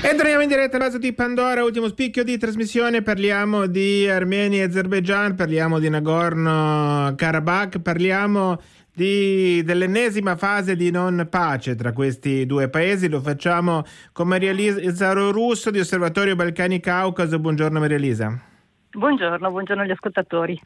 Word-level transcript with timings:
E 0.00 0.14
torniamo 0.14 0.42
in 0.42 0.48
diretta 0.48 0.78
base 0.78 1.00
di 1.00 1.12
Pandora, 1.12 1.64
ultimo 1.64 1.88
spicchio 1.88 2.22
di 2.22 2.38
trasmissione, 2.38 3.02
parliamo 3.02 3.66
di 3.66 4.08
Armenia 4.08 4.62
e 4.62 4.66
Azerbaijan, 4.66 5.34
parliamo 5.34 5.80
di 5.80 5.90
Nagorno-Karabakh, 5.90 7.80
parliamo 7.80 8.60
di, 8.94 9.60
dell'ennesima 9.64 10.36
fase 10.36 10.76
di 10.76 10.92
non 10.92 11.26
pace 11.28 11.74
tra 11.74 11.92
questi 11.92 12.46
due 12.46 12.68
paesi, 12.68 13.08
lo 13.08 13.20
facciamo 13.20 13.84
con 14.12 14.28
Maria 14.28 14.50
Elisa 14.50 15.12
Russo 15.12 15.70
di 15.72 15.80
Osservatorio 15.80 16.36
Balcani 16.36 16.78
Caucaso, 16.78 17.40
buongiorno 17.40 17.80
Maria 17.80 17.96
Elisa. 17.96 18.47
Buongiorno, 18.90 19.50
buongiorno 19.50 19.82
agli 19.82 19.90
ascoltatori. 19.90 20.58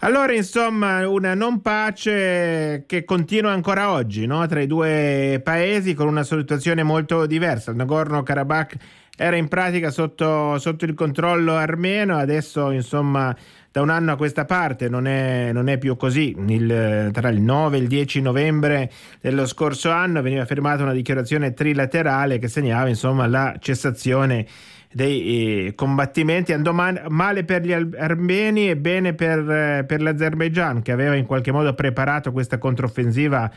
Allora, 0.00 0.32
insomma, 0.32 1.08
una 1.08 1.34
non 1.34 1.62
pace 1.62 2.82
che 2.84 3.04
continua 3.04 3.52
ancora 3.52 3.92
oggi 3.92 4.26
no? 4.26 4.44
tra 4.48 4.60
i 4.60 4.66
due 4.66 5.40
paesi 5.44 5.94
con 5.94 6.08
una 6.08 6.24
situazione 6.24 6.82
molto 6.82 7.26
diversa. 7.26 7.70
Il 7.70 7.76
Nagorno-Karabakh 7.76 8.74
era 9.16 9.36
in 9.36 9.46
pratica 9.46 9.90
sotto, 9.90 10.58
sotto, 10.58 10.84
il 10.84 10.94
controllo 10.94 11.54
armeno, 11.54 12.16
adesso 12.16 12.72
insomma 12.72 13.36
da 13.70 13.82
un 13.82 13.90
anno 13.90 14.12
a 14.12 14.16
questa 14.16 14.46
parte 14.46 14.88
non 14.88 15.06
è, 15.06 15.52
non 15.52 15.68
è 15.68 15.78
più 15.78 15.96
così. 15.96 16.34
Il, 16.48 17.10
tra 17.12 17.28
il 17.28 17.40
9 17.40 17.76
e 17.76 17.80
il 17.80 17.86
10 17.86 18.20
novembre 18.20 18.90
dello 19.20 19.46
scorso 19.46 19.90
anno 19.92 20.22
veniva 20.22 20.44
firmata 20.44 20.82
una 20.82 20.92
dichiarazione 20.92 21.52
trilaterale 21.52 22.40
che 22.40 22.48
segnava 22.48 22.88
insomma 22.88 23.28
la 23.28 23.54
cessazione 23.60 24.44
dei 24.92 25.66
eh, 25.66 25.74
combattimenti 25.74 26.52
andò 26.52 26.72
male 26.72 27.44
per 27.44 27.62
gli 27.62 27.72
armeni 27.72 28.68
e 28.68 28.76
bene 28.76 29.14
per, 29.14 29.38
eh, 29.38 29.84
per, 29.86 30.02
l'Azerbaigian 30.02 30.82
che 30.82 30.90
aveva 30.90 31.14
in 31.14 31.26
qualche 31.26 31.52
modo 31.52 31.74
preparato 31.74 32.32
questa 32.32 32.58
controffensiva 32.58 33.50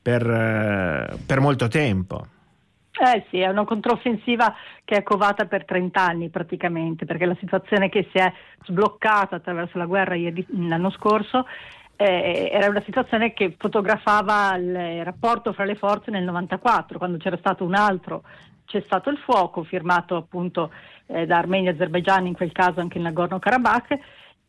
per, 0.00 0.28
eh, 0.28 1.16
per 1.26 1.40
molto 1.40 1.68
tempo. 1.68 2.26
Eh 3.00 3.26
sì, 3.30 3.38
è 3.38 3.48
una 3.48 3.64
controffensiva 3.64 4.52
che 4.84 4.96
è 4.96 5.02
covata 5.02 5.44
per 5.44 5.64
30 5.64 6.00
anni 6.00 6.30
praticamente, 6.30 7.04
perché 7.04 7.26
la 7.26 7.36
situazione 7.38 7.88
che 7.90 8.08
si 8.10 8.18
è 8.18 8.32
sbloccata 8.64 9.36
attraverso 9.36 9.78
la 9.78 9.86
guerra 9.86 10.16
l'anno 10.16 10.90
scorso 10.90 11.46
eh, 11.94 12.48
era 12.50 12.68
una 12.68 12.82
situazione 12.84 13.34
che 13.34 13.54
fotografava 13.56 14.56
il 14.56 15.04
rapporto 15.04 15.52
fra 15.52 15.64
le 15.64 15.76
forze 15.76 16.10
nel 16.10 16.24
94, 16.24 16.98
quando 16.98 17.18
c'era 17.18 17.36
stato 17.36 17.64
un 17.64 17.74
altro 17.74 18.22
c'è 18.68 18.82
stato 18.84 19.08
il 19.08 19.16
fuoco 19.16 19.64
firmato 19.64 20.14
appunto 20.14 20.70
eh, 21.06 21.24
da 21.24 21.38
Armenia 21.38 21.70
e 21.70 21.74
Azerbaigian, 21.74 22.26
in 22.26 22.34
quel 22.34 22.52
caso 22.52 22.80
anche 22.80 22.98
il 22.98 23.04
Nagorno-Karabakh, 23.04 23.98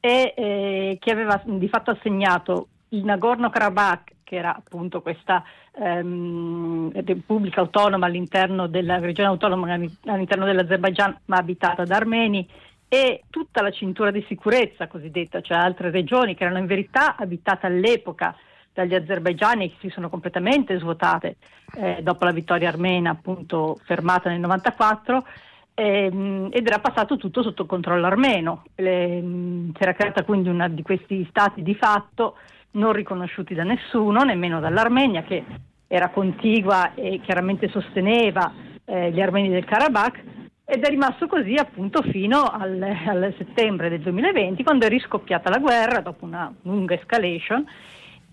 e 0.02 0.34
eh, 0.36 0.98
che 1.00 1.12
aveva 1.12 1.42
di 1.46 1.70
fatto 1.70 1.92
assegnato 1.92 2.68
il 2.90 3.06
Nagorno-Karabakh, 3.06 4.16
che 4.26 4.36
era 4.36 4.54
appunto 4.54 5.02
questa 5.02 5.42
ehm, 5.74 6.92
repubblica 7.06 7.62
autonoma 7.62 8.08
all'interno 8.08 8.68
della 8.68 9.00
regione 9.00 9.30
autonoma 9.30 9.74
all'interno 9.74 10.46
dell'Azerbaigian, 10.46 11.18
ma 11.26 11.38
abitata 11.38 11.86
da 11.86 11.96
armeni, 11.96 12.48
e 12.90 13.24
tutta 13.30 13.62
la 13.62 13.72
cintura 13.72 14.12
di 14.12 14.26
sicurezza 14.28 14.88
cosiddetta, 14.88 15.40
cioè 15.40 15.58
altre 15.58 15.92
regioni 15.92 16.36
che 16.36 16.44
erano 16.44 16.60
in 16.60 16.66
verità 16.66 17.16
abitate 17.16 17.68
all'epoca 17.68 18.36
dagli 18.80 18.96
azerbaigiani 18.96 19.70
che 19.70 19.78
si 19.82 19.90
sono 19.90 20.10
completamente 20.10 20.80
svuotate 20.80 21.36
eh, 21.76 22.00
dopo 22.02 22.24
la 22.24 22.32
vittoria 22.32 22.70
armena 22.70 23.10
appunto 23.12 23.78
fermata 23.84 24.30
nel 24.30 24.40
94 24.40 25.26
ehm, 25.74 26.48
ed 26.52 26.66
era 26.66 26.80
passato 26.80 27.18
tutto 27.18 27.44
sotto 27.44 27.66
controllo 27.66 28.06
armeno. 28.06 28.64
Si 28.76 29.74
era 29.78 29.94
creata 29.94 30.24
quindi 30.24 30.48
una 30.48 30.70
di 30.70 30.82
questi 30.82 31.26
stati 31.30 31.62
di 31.62 31.76
fatto 31.76 32.38
non 32.72 32.94
riconosciuti 32.94 33.54
da 33.54 33.64
nessuno, 33.64 34.24
nemmeno 34.24 34.62
dall'Armenia 34.62 35.24
che 35.24 35.44
era 35.88 36.10
contigua 36.10 36.94
e 36.94 37.20
chiaramente 37.22 37.68
sosteneva 37.68 38.54
eh, 38.86 39.12
gli 39.12 39.20
armeni 39.20 39.50
del 39.50 39.66
Karabakh 39.66 40.24
ed 40.64 40.84
è 40.84 40.90
rimasto 40.90 41.28
così 41.28 41.56
appunto 41.56 42.04
fino 42.04 42.44
al, 42.44 42.80
al 42.82 43.34
settembre 43.38 43.90
del 43.90 44.02
2020 44.02 44.64
quando 44.64 44.86
è 44.86 44.90
riscoppiata 44.90 45.50
la 45.50 45.58
guerra 45.58 46.00
dopo 46.00 46.26
una 46.26 46.54
lunga 46.62 46.94
escalation 46.94 47.66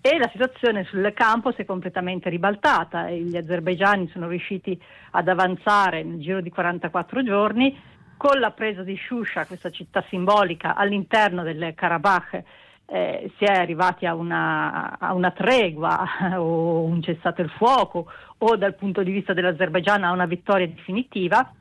e 0.09 0.17
la 0.17 0.29
situazione 0.31 0.85
sul 0.85 1.11
campo 1.13 1.51
si 1.51 1.63
è 1.63 1.65
completamente 1.65 2.29
ribaltata 2.29 3.09
gli 3.09 3.35
azerbaigiani 3.35 4.07
sono 4.07 4.29
riusciti 4.29 4.79
ad 5.11 5.27
avanzare 5.27 6.01
nel 6.03 6.21
giro 6.21 6.39
di 6.39 6.49
44 6.49 7.23
giorni 7.23 7.77
con 8.15 8.39
la 8.39 8.51
presa 8.51 8.83
di 8.83 8.95
Shusha, 8.95 9.45
questa 9.45 9.69
città 9.69 10.01
simbolica 10.07 10.75
all'interno 10.75 11.43
del 11.43 11.73
Karabakh 11.75 12.43
eh, 12.85 13.31
si 13.37 13.43
è 13.43 13.51
arrivati 13.51 14.05
a 14.05 14.15
una, 14.15 14.97
a 14.97 15.13
una, 15.13 15.31
tregua 15.31 16.05
o 16.39 16.83
un 16.83 17.01
cessato 17.01 17.41
il 17.41 17.49
fuoco 17.49 18.09
o 18.37 18.55
dal 18.55 18.75
punto 18.75 19.03
di 19.03 19.11
vista 19.11 19.33
dell'Azerbaigian 19.33 20.05
a 20.05 20.11
una 20.11 20.25
vittoria 20.25 20.67
definitiva 20.67 21.51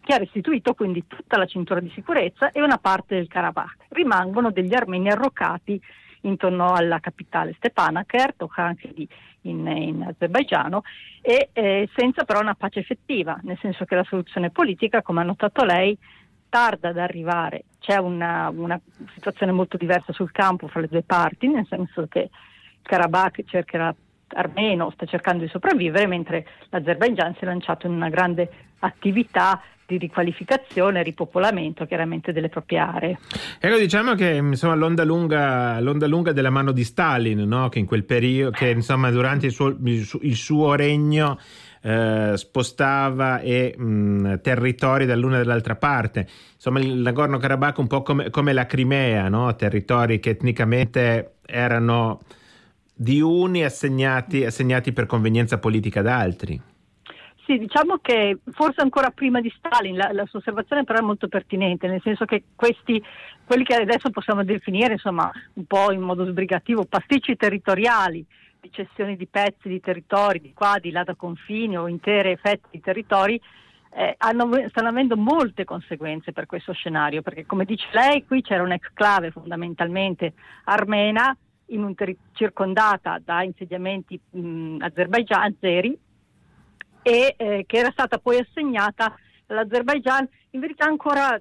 che 0.00 0.14
ha 0.14 0.18
restituito 0.18 0.74
quindi 0.74 1.06
tutta 1.06 1.38
la 1.38 1.46
cintura 1.46 1.78
di 1.78 1.90
sicurezza 1.94 2.50
e 2.50 2.60
una 2.60 2.78
parte 2.78 3.14
del 3.14 3.28
Karabakh. 3.28 3.86
Rimangono 3.90 4.50
degli 4.50 4.74
armeni 4.74 5.08
arroccati 5.10 5.80
intorno 6.24 6.72
alla 6.72 7.00
capitale 7.00 7.54
Stepanakert 7.56 8.42
o 8.42 8.50
anche 8.54 8.92
lì 8.94 9.08
in, 9.42 9.66
in 9.66 10.02
azerbaigiano 10.02 10.82
e 11.20 11.50
eh, 11.52 11.88
senza 11.94 12.24
però 12.24 12.40
una 12.40 12.54
pace 12.54 12.80
effettiva, 12.80 13.38
nel 13.42 13.58
senso 13.60 13.84
che 13.84 13.94
la 13.94 14.04
soluzione 14.04 14.50
politica, 14.50 15.02
come 15.02 15.20
ha 15.20 15.24
notato 15.24 15.64
lei, 15.64 15.96
tarda 16.48 16.90
ad 16.90 16.98
arrivare. 16.98 17.64
C'è 17.80 17.96
una, 17.96 18.48
una 18.48 18.80
situazione 19.14 19.52
molto 19.52 19.76
diversa 19.76 20.12
sul 20.12 20.30
campo 20.30 20.68
fra 20.68 20.80
le 20.80 20.88
due 20.88 21.02
parti, 21.02 21.48
nel 21.48 21.66
senso 21.68 22.06
che 22.06 22.30
Karabakh 22.82 23.44
cercherà 23.44 23.94
armeno 24.34 24.90
sta 24.90 25.06
cercando 25.06 25.44
di 25.44 25.48
sopravvivere, 25.48 26.06
mentre 26.06 26.46
l'Azerbaigian 26.70 27.34
si 27.34 27.44
è 27.44 27.46
lanciato 27.46 27.86
in 27.86 27.92
una 27.92 28.08
grande 28.08 28.48
attività 28.80 29.62
di 29.86 29.98
riqualificazione 29.98 31.00
e 31.00 31.02
ripopolamento 31.02 31.84
chiaramente 31.84 32.32
delle 32.32 32.48
proprie 32.48 32.78
aree. 32.78 33.18
Ecco, 33.60 33.76
diciamo 33.76 34.14
che 34.14 34.30
insomma, 34.30 34.74
l'onda, 34.74 35.04
lunga, 35.04 35.78
l'onda 35.80 36.06
lunga 36.06 36.32
della 36.32 36.50
mano 36.50 36.72
di 36.72 36.84
Stalin, 36.84 37.40
no? 37.40 37.68
che 37.68 37.78
in 37.78 37.86
quel 37.86 38.04
periodo, 38.04 38.50
che 38.56 38.70
insomma 38.70 39.10
durante 39.10 39.46
il 39.46 39.52
suo, 39.52 39.76
il 39.78 40.36
suo 40.36 40.74
regno 40.74 41.38
eh, 41.82 42.32
spostava 42.34 43.40
e, 43.40 43.74
mh, 43.76 44.40
territori 44.40 45.04
dall'una 45.04 45.36
e 45.36 45.38
dall'altra 45.42 45.76
parte. 45.76 46.26
Insomma, 46.54 46.80
il 46.80 46.94
Nagorno-Karabakh 46.94 47.78
un 47.78 47.86
po' 47.86 48.02
come, 48.02 48.30
come 48.30 48.54
la 48.54 48.64
Crimea, 48.64 49.28
no? 49.28 49.54
territori 49.54 50.18
che 50.18 50.30
etnicamente 50.30 51.34
erano 51.44 52.20
di 52.94 53.20
uni 53.20 53.64
assegnati, 53.64 54.44
assegnati 54.44 54.92
per 54.92 55.06
convenienza 55.06 55.58
politica 55.58 56.00
ad 56.00 56.06
altri. 56.06 56.60
Sì, 57.44 57.58
diciamo 57.58 57.98
che 58.00 58.38
forse 58.52 58.80
ancora 58.80 59.10
prima 59.10 59.40
di 59.42 59.52
Stalin 59.54 59.96
la, 59.96 60.12
la 60.12 60.24
sua 60.26 60.38
osservazione 60.38 60.84
però 60.84 61.00
è 61.00 61.02
molto 61.02 61.28
pertinente, 61.28 61.88
nel 61.88 62.00
senso 62.02 62.24
che 62.24 62.44
questi, 62.54 63.02
quelli 63.44 63.64
che 63.64 63.74
adesso 63.74 64.08
possiamo 64.10 64.44
definire 64.44 64.94
insomma 64.94 65.30
un 65.54 65.64
po' 65.66 65.92
in 65.92 66.00
modo 66.00 66.24
sbrigativo 66.24 66.86
pasticci 66.86 67.36
territoriali, 67.36 68.24
di 68.60 68.70
cessioni 68.72 69.16
di 69.16 69.26
pezzi 69.26 69.68
di 69.68 69.80
territori, 69.80 70.40
di 70.40 70.54
qua, 70.54 70.78
di 70.80 70.90
là 70.90 71.04
da 71.04 71.14
confini 71.14 71.76
o 71.76 71.86
intere 71.86 72.36
fette 72.36 72.68
di 72.70 72.80
territori, 72.80 73.38
eh, 73.94 74.14
hanno, 74.16 74.50
stanno 74.68 74.88
avendo 74.88 75.16
molte 75.18 75.64
conseguenze 75.64 76.32
per 76.32 76.46
questo 76.46 76.72
scenario, 76.72 77.20
perché 77.20 77.44
come 77.44 77.66
dice 77.66 77.86
lei 77.92 78.24
qui 78.24 78.40
c'era 78.40 78.62
un'exclave 78.62 79.30
fondamentalmente 79.30 80.32
armena 80.64 81.36
ter- 81.94 82.16
circondata 82.32 83.20
da 83.22 83.42
insediamenti 83.42 84.18
mh, 84.30 84.78
azeri 84.80 85.98
e 87.02 87.34
eh, 87.36 87.64
che 87.66 87.76
era 87.76 87.90
stata 87.90 88.18
poi 88.18 88.38
assegnata 88.38 89.14
all'Azerbaigian 89.46 90.26
in 90.50 90.60
verità 90.60 90.86
ancora 90.86 91.40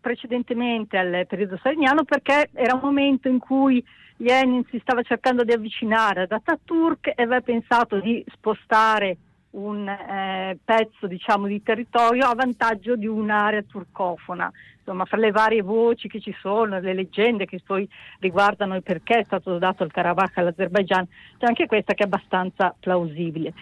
precedentemente 0.00 0.96
al 0.96 1.26
periodo 1.26 1.56
staliniano 1.58 2.04
perché 2.04 2.48
era 2.52 2.74
un 2.74 2.80
momento 2.82 3.28
in 3.28 3.38
cui 3.38 3.84
Lenin 4.16 4.64
si 4.70 4.78
stava 4.80 5.02
cercando 5.02 5.44
di 5.44 5.52
avvicinare 5.52 6.22
ad 6.22 6.32
Ataturk 6.32 7.08
e 7.08 7.22
aveva 7.22 7.40
pensato 7.40 8.00
di 8.00 8.24
spostare 8.32 9.16
un 9.54 9.88
eh, 9.88 10.58
pezzo 10.64 11.06
diciamo, 11.06 11.46
di 11.46 11.62
territorio 11.62 12.26
a 12.26 12.34
vantaggio 12.34 12.96
di 12.96 13.06
un'area 13.06 13.62
turcofona. 13.62 14.50
Insomma, 14.78 15.04
fra 15.06 15.16
le 15.16 15.30
varie 15.30 15.62
voci 15.62 16.08
che 16.08 16.20
ci 16.20 16.34
sono, 16.40 16.78
le 16.78 16.92
leggende 16.92 17.46
che 17.46 17.60
poi 17.64 17.88
riguardano 18.18 18.76
il 18.76 18.82
perché 18.82 19.20
è 19.20 19.24
stato 19.24 19.58
dato 19.58 19.82
il 19.82 19.90
Karabakh 19.90 20.38
all'Azerbaigian, 20.38 21.06
c'è 21.38 21.46
anche 21.46 21.66
questa 21.66 21.94
che 21.94 22.02
è 22.02 22.06
abbastanza 22.06 22.74
plausibile 22.78 23.54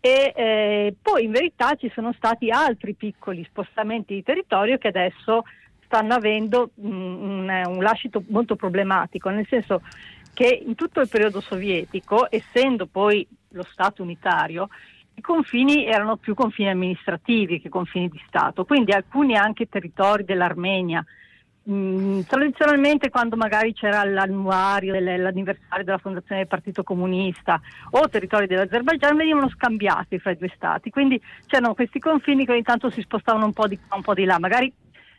e 0.00 0.32
eh, 0.34 0.94
poi 1.02 1.24
in 1.24 1.32
verità 1.32 1.74
ci 1.74 1.90
sono 1.92 2.12
stati 2.12 2.50
altri 2.50 2.94
piccoli 2.94 3.44
spostamenti 3.44 4.14
di 4.14 4.22
territorio 4.22 4.78
che 4.78 4.88
adesso 4.88 5.42
stanno 5.84 6.14
avendo 6.14 6.70
mh, 6.74 6.88
mm, 6.88 7.22
un, 7.22 7.62
un 7.66 7.82
lascito 7.82 8.22
molto 8.28 8.54
problematico, 8.54 9.28
nel 9.30 9.46
senso 9.48 9.82
che 10.34 10.62
in 10.64 10.76
tutto 10.76 11.00
il 11.00 11.08
periodo 11.08 11.40
sovietico, 11.40 12.30
essendo 12.30 12.86
poi 12.86 13.26
lo 13.52 13.64
Stato 13.64 14.02
unitario, 14.02 14.68
i 15.18 15.20
confini 15.20 15.84
erano 15.84 16.16
più 16.16 16.34
confini 16.34 16.70
amministrativi 16.70 17.60
che 17.60 17.68
confini 17.68 18.08
di 18.08 18.22
Stato, 18.28 18.64
quindi 18.64 18.92
alcuni 18.92 19.36
anche 19.36 19.68
territori 19.68 20.24
dell'Armenia. 20.24 21.04
Mh, 21.64 22.20
tradizionalmente 22.20 23.10
quando 23.10 23.36
magari 23.36 23.74
c'era 23.74 24.04
l'annuario, 24.04 24.94
l'anniversario 24.98 25.84
della 25.84 25.98
fondazione 25.98 26.42
del 26.42 26.48
Partito 26.48 26.84
Comunista 26.84 27.60
o 27.90 28.08
territori 28.08 28.46
dell'Azerbaigian 28.46 29.16
venivano 29.16 29.50
scambiati 29.50 30.20
fra 30.20 30.30
i 30.30 30.36
due 30.36 30.52
stati, 30.54 30.88
quindi 30.90 31.20
c'erano 31.46 31.74
questi 31.74 31.98
confini 31.98 32.46
che 32.46 32.52
ogni 32.52 32.62
tanto 32.62 32.88
si 32.88 33.02
spostavano 33.02 33.44
un 33.44 33.52
po' 33.52 33.66
di 33.66 33.76
qua, 33.76 33.96
un 33.96 34.02
po' 34.02 34.14
di 34.14 34.24
là, 34.24 34.38
magari 34.38 34.72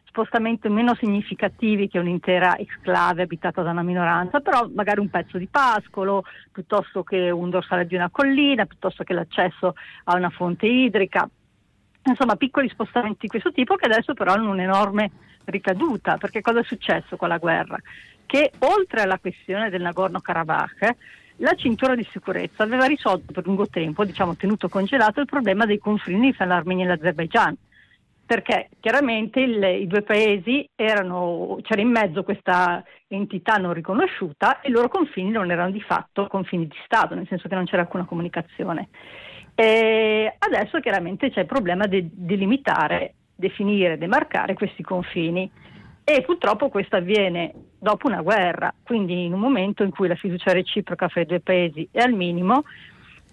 spostamenti 0.09 0.67
meno 0.69 0.95
significativi 0.95 1.87
che 1.87 1.99
un'intera 1.99 2.57
exclave 2.57 3.21
abitata 3.21 3.61
da 3.61 3.69
una 3.69 3.83
minoranza, 3.83 4.39
però 4.39 4.67
magari 4.73 4.99
un 4.99 5.09
pezzo 5.09 5.37
di 5.37 5.47
pascolo, 5.47 6.23
piuttosto 6.51 7.03
che 7.03 7.29
un 7.29 7.49
dorsale 7.49 7.85
di 7.85 7.95
una 7.95 8.09
collina, 8.09 8.65
piuttosto 8.65 9.03
che 9.03 9.13
l'accesso 9.13 9.75
a 10.05 10.15
una 10.15 10.29
fonte 10.29 10.65
idrica. 10.65 11.29
Insomma, 12.03 12.35
piccoli 12.35 12.69
spostamenti 12.69 13.19
di 13.21 13.27
questo 13.27 13.51
tipo 13.51 13.75
che 13.75 13.85
adesso 13.85 14.13
però 14.13 14.33
hanno 14.33 14.49
un'enorme 14.49 15.11
ricaduta, 15.45 16.17
perché 16.17 16.41
cosa 16.41 16.59
è 16.59 16.63
successo 16.63 17.15
con 17.15 17.27
la 17.27 17.37
guerra? 17.37 17.77
Che 18.25 18.51
oltre 18.59 19.01
alla 19.01 19.19
questione 19.19 19.69
del 19.69 19.81
Nagorno-Karabakh, 19.83 20.95
la 21.37 21.53
cintura 21.53 21.95
di 21.95 22.05
sicurezza 22.09 22.63
aveva 22.63 22.85
risolto 22.85 23.31
per 23.31 23.45
lungo 23.45 23.67
tempo, 23.67 24.03
diciamo 24.03 24.35
tenuto 24.35 24.69
congelato, 24.69 25.19
il 25.19 25.25
problema 25.27 25.65
dei 25.65 25.77
confini 25.77 26.33
fra 26.33 26.45
l'Armenia 26.45 26.85
e 26.85 26.87
l'Azerbaigian 26.87 27.55
perché 28.29 28.69
chiaramente 28.79 29.39
il, 29.39 29.63
i 29.63 29.87
due 29.87 30.03
paesi 30.03 30.63
erano, 30.75 31.57
c'era 31.63 31.81
in 31.81 31.89
mezzo 31.89 32.21
questa 32.21 32.83
entità 33.07 33.55
non 33.55 33.73
riconosciuta 33.73 34.61
e 34.61 34.69
i 34.69 34.71
loro 34.71 34.87
confini 34.87 35.31
non 35.31 35.49
erano 35.49 35.71
di 35.71 35.81
fatto 35.81 36.27
confini 36.27 36.67
di 36.67 36.75
Stato, 36.85 37.15
nel 37.15 37.25
senso 37.27 37.47
che 37.47 37.55
non 37.55 37.65
c'era 37.65 37.81
alcuna 37.81 38.05
comunicazione. 38.05 38.89
E 39.55 40.31
adesso 40.37 40.79
chiaramente 40.79 41.31
c'è 41.31 41.39
il 41.39 41.45
problema 41.47 41.87
di, 41.87 42.07
di 42.13 42.37
limitare, 42.37 43.15
definire, 43.33 43.97
demarcare 43.97 44.53
questi 44.53 44.83
confini 44.83 45.49
e 46.03 46.21
purtroppo 46.21 46.69
questo 46.69 46.97
avviene 46.97 47.51
dopo 47.79 48.05
una 48.05 48.21
guerra, 48.21 48.71
quindi 48.83 49.25
in 49.25 49.33
un 49.33 49.39
momento 49.39 49.81
in 49.81 49.89
cui 49.89 50.07
la 50.07 50.13
fiducia 50.13 50.53
reciproca 50.53 51.07
fra 51.07 51.21
i 51.21 51.25
due 51.25 51.39
paesi 51.39 51.89
è 51.91 52.01
al 52.01 52.13
minimo, 52.13 52.61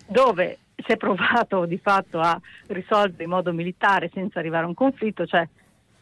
dove 0.07 0.57
si 0.77 0.93
è 0.93 0.97
provato 0.97 1.65
di 1.65 1.79
fatto 1.79 2.21
a 2.21 2.39
risolvere 2.69 3.25
in 3.25 3.31
modo 3.31 3.53
militare 3.53 4.11
senza 4.13 4.39
arrivare 4.39 4.65
a 4.65 4.69
un 4.69 4.75
conflitto, 4.75 5.27
cioè 5.27 5.49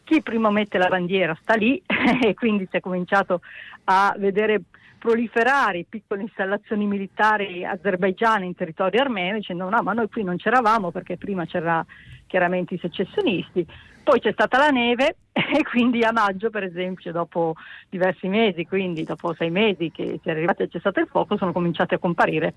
chi 0.03 0.21
prima 0.21 0.51
mette 0.51 0.77
la 0.77 0.87
bandiera 0.87 1.37
sta 1.41 1.55
lì 1.55 1.81
e 2.21 2.33
quindi 2.33 2.67
si 2.69 2.77
è 2.77 2.79
cominciato 2.79 3.41
a 3.85 4.13
vedere 4.17 4.61
proliferare 4.99 5.85
piccole 5.87 6.21
installazioni 6.21 6.85
militari 6.87 7.65
azerbaigiane 7.65 8.45
in 8.45 8.55
territorio 8.55 9.01
armeno 9.01 9.37
dicendo 9.37 9.69
no 9.69 9.83
ma 9.83 9.93
noi 9.93 10.09
qui 10.09 10.23
non 10.23 10.37
c'eravamo 10.37 10.89
perché 10.89 11.17
prima 11.17 11.45
c'era 11.45 11.85
chiaramente 12.27 12.73
i 12.73 12.79
secessionisti, 12.79 13.65
poi 14.03 14.19
c'è 14.19 14.31
stata 14.31 14.57
la 14.57 14.69
neve 14.69 15.17
e 15.31 15.63
quindi 15.63 16.03
a 16.03 16.11
maggio 16.11 16.49
per 16.49 16.63
esempio 16.63 17.11
dopo 17.11 17.53
diversi 17.89 18.27
mesi, 18.27 18.65
quindi 18.65 19.03
dopo 19.03 19.33
sei 19.35 19.51
mesi 19.51 19.91
che 19.91 20.19
si 20.21 20.27
è 20.27 20.31
arrivati 20.31 20.63
al 20.63 20.69
cessato 20.69 20.99
il 20.99 21.07
fuoco 21.07 21.37
sono 21.37 21.51
cominciati 21.51 21.93
a 21.93 21.99
comparire 21.99 22.53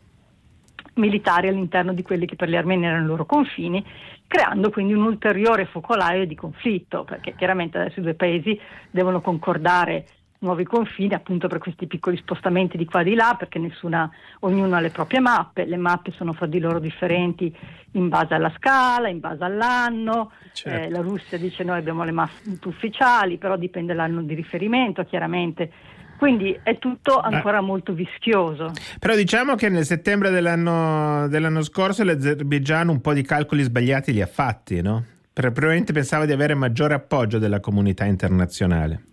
militari 0.98 1.48
all'interno 1.48 1.92
di 1.92 2.02
quelli 2.02 2.26
che 2.26 2.36
per 2.36 2.48
gli 2.48 2.56
armeni 2.56 2.86
erano 2.86 3.04
i 3.04 3.06
loro 3.06 3.24
confini, 3.24 3.84
creando 4.26 4.70
quindi 4.70 4.92
un 4.92 5.04
ulteriore 5.04 5.64
focolaio 5.66 6.26
di 6.26 6.34
conflitto, 6.34 7.04
perché 7.04 7.34
chiaramente 7.34 7.78
adesso 7.78 8.00
i 8.00 8.02
due 8.02 8.14
paesi 8.14 8.58
devono 8.90 9.20
concordare 9.20 10.04
nuovi 10.40 10.64
confini 10.64 11.14
appunto 11.14 11.48
per 11.48 11.58
questi 11.58 11.86
piccoli 11.86 12.16
spostamenti 12.16 12.76
di 12.76 12.84
qua 12.84 13.00
e 13.00 13.04
di 13.04 13.14
là 13.14 13.34
perché 13.36 13.58
nessuna, 13.58 14.08
ognuno 14.40 14.76
ha 14.76 14.80
le 14.80 14.90
proprie 14.90 15.20
mappe, 15.20 15.64
le 15.64 15.76
mappe 15.76 16.12
sono 16.12 16.32
fra 16.32 16.46
di 16.46 16.60
loro 16.60 16.78
differenti 16.78 17.52
in 17.92 18.08
base 18.08 18.34
alla 18.34 18.52
scala, 18.56 19.08
in 19.08 19.18
base 19.18 19.42
all'anno, 19.42 20.30
certo. 20.52 20.84
eh, 20.84 20.90
la 20.90 21.00
Russia 21.00 21.38
dice 21.38 21.64
noi 21.64 21.78
abbiamo 21.78 22.04
le 22.04 22.12
mappe 22.12 22.58
ufficiali 22.66 23.36
però 23.36 23.56
dipende 23.56 23.94
dall'anno 23.94 24.22
di 24.22 24.34
riferimento 24.34 25.04
chiaramente 25.04 25.72
quindi 26.18 26.58
è 26.62 26.78
tutto 26.78 27.18
ancora 27.18 27.58
ah. 27.58 27.62
molto 27.62 27.92
vischioso. 27.92 28.72
Però 28.98 29.14
diciamo 29.14 29.54
che 29.54 29.68
nel 29.68 29.84
settembre 29.84 30.30
dell'anno, 30.30 31.28
dell'anno 31.28 31.62
scorso 31.62 32.04
l'Azerbaigian 32.04 32.88
un 32.88 33.00
po' 33.00 33.14
di 33.14 33.22
calcoli 33.22 33.62
sbagliati 33.62 34.12
li 34.12 34.20
ha 34.20 34.26
fatti, 34.26 34.82
no? 34.82 35.04
Probabilmente 35.32 35.92
pensava 35.92 36.26
di 36.26 36.32
avere 36.32 36.54
maggiore 36.54 36.94
appoggio 36.94 37.38
della 37.38 37.60
comunità 37.60 38.04
internazionale. 38.04 39.04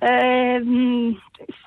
Eh, 0.00 0.60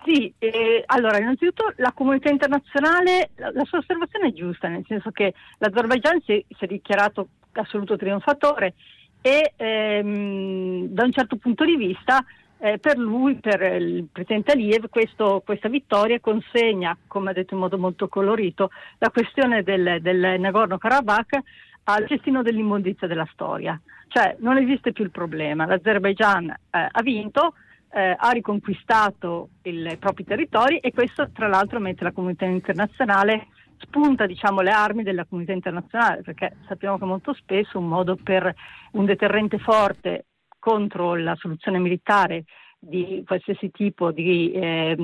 sì, 0.04 0.34
eh, 0.40 0.84
allora 0.88 1.19
innanzitutto 1.19 1.72
la 1.78 1.94
comunità 1.94 2.30
internazionale, 2.30 3.30
la, 3.36 3.51
la, 3.54 3.63
sua 3.63 3.78
osservazione 3.78 4.28
è 4.28 4.34
giusta, 4.34 4.68
nel 4.68 4.84
senso 4.88 5.12
che 5.12 5.34
l'Azerbaigian 5.60 6.19
si, 6.25 6.44
si 6.50 6.66
è 6.66 6.68
dichiarato 6.68 7.30
assoluto 7.54 7.96
trionfatore 7.96 8.74
e 9.22 9.54
ehm, 9.56 10.88
da 10.88 11.06
un 11.06 11.12
certo 11.13 11.38
punto 11.38 11.63
di 11.63 11.78
vista 11.78 12.25
eh, 12.63 12.80
per 12.80 12.98
lui, 12.98 13.36
per 13.36 13.62
il 13.62 14.07
presidente 14.10 14.54
Aliyev, 14.54 14.88
questo, 14.89 15.42
questa 15.44 15.68
vittoria 15.68 16.21
consegna, 16.21 16.98
come 17.07 17.31
ha 17.31 17.33
detto 17.33 17.56
in 17.56 17.60
modo 17.60 17.77
molto 17.77 18.07
colorito, 18.07 18.69
la 19.00 19.10
questione 19.10 19.63
del, 19.63 19.98
del 20.00 20.39
Nagorno-Karabakh 20.39 21.39
al 21.83 22.07
cestino 22.07 22.42
dell'immondizia 22.42 23.06
della 23.06 23.27
storia. 23.33 23.77
Cioè 24.07 24.38
non 24.39 24.57
esiste 24.57 24.94
più 24.94 25.04
il 25.04 25.12
problema, 25.12 25.65
l'Azerbaigian 25.65 26.50
eh, 26.50 26.88
ha 26.89 27.01
vinto, 27.01 27.56
eh, 27.92 28.15
ha 28.18 28.31
riconquistato 28.31 29.50
i 29.63 29.98
propri 30.00 30.24
territori 30.24 30.77
e 30.77 30.94
questo 30.94 31.31
tra 31.33 31.50
l'altro 31.50 31.81
mette 31.81 32.06
la 32.06 32.13
comunità 32.13 32.45
internazionale 32.45 33.48
spunta 33.77 34.25
diciamo, 34.25 34.62
le 34.62 34.71
armi 34.71 35.04
della 35.04 35.25
comunità 35.25 35.51
internazionale 35.51 36.21
perché 36.21 36.56
sappiamo 36.69 36.98
che 36.98 37.04
molto 37.04 37.33
spesso 37.33 37.77
un 37.77 37.89
modo 37.89 38.15
per 38.15 38.54
un 38.92 39.04
deterrente 39.04 39.57
forte 39.57 40.27
contro 40.63 41.15
la 41.15 41.36
soluzione 41.36 41.77
militare 41.77 42.45
di 42.80 43.21
qualsiasi 43.27 43.69
tipo 43.69 44.13
di 44.13 44.50
eh, 44.54 44.95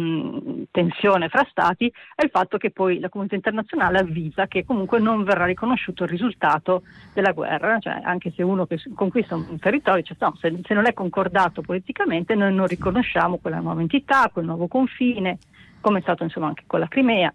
tensione 0.71 1.27
fra 1.27 1.45
stati 1.49 1.91
è 2.15 2.23
il 2.23 2.29
fatto 2.29 2.57
che 2.57 2.71
poi 2.71 2.99
la 2.99 3.09
comunità 3.09 3.35
internazionale 3.35 3.99
avvisa 3.99 4.47
che 4.47 4.63
comunque 4.63 4.99
non 4.99 5.25
verrà 5.25 5.43
riconosciuto 5.43 6.03
il 6.03 6.09
risultato 6.09 6.83
della 7.13 7.33
guerra, 7.33 7.77
cioè 7.79 7.99
anche 8.01 8.31
se 8.33 8.41
uno 8.41 8.65
conquista 8.95 9.35
un 9.35 9.59
territorio, 9.59 10.01
cioè, 10.03 10.15
no, 10.21 10.37
se, 10.39 10.57
se 10.63 10.73
non 10.73 10.87
è 10.87 10.93
concordato 10.93 11.61
politicamente 11.61 12.35
noi 12.35 12.53
non 12.53 12.65
riconosciamo 12.65 13.37
quella 13.37 13.59
nuova 13.59 13.81
entità, 13.81 14.29
quel 14.31 14.45
nuovo 14.45 14.69
confine, 14.69 15.39
come 15.81 15.99
è 15.99 16.01
stato 16.01 16.23
insomma 16.23 16.47
anche 16.47 16.63
con 16.67 16.79
la 16.79 16.87
Crimea 16.87 17.33